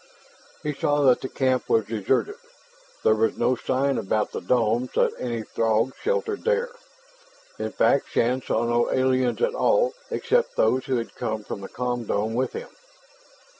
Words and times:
He 0.63 0.73
saw 0.73 1.03
that 1.03 1.21
the 1.21 1.29
camp 1.29 1.69
was 1.69 1.85
deserted. 1.85 2.37
There 3.03 3.13
was 3.13 3.37
no 3.37 3.55
sign 3.55 3.99
about 3.99 4.31
the 4.31 4.41
domes 4.41 4.89
that 4.95 5.11
any 5.19 5.43
Throgs 5.43 5.93
sheltered 5.97 6.43
there. 6.43 6.71
In 7.59 7.71
fact, 7.71 8.09
Shann 8.09 8.41
saw 8.41 8.65
no 8.65 8.91
aliens 8.91 9.43
at 9.43 9.53
all 9.53 9.93
except 10.09 10.55
those 10.55 10.85
who 10.87 10.95
had 10.95 11.13
come 11.13 11.43
from 11.43 11.61
the 11.61 11.69
com 11.69 12.05
dome 12.05 12.33
with 12.33 12.53
him. 12.53 12.69